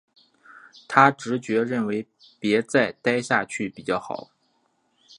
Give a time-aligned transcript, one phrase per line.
[0.87, 2.07] 她直觉认为
[2.39, 4.31] 別再待下去比较好